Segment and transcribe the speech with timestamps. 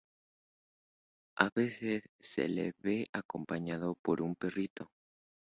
[1.37, 4.89] A veces se le ve acompañado por un perrito.